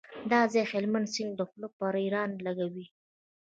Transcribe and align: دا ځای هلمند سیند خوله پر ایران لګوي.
دا 0.31 0.39
ځای 0.51 0.63
هلمند 0.71 1.07
سیند 1.13 1.39
خوله 1.49 1.67
پر 1.77 1.93
ایران 2.03 2.29
لګوي. 2.45 2.85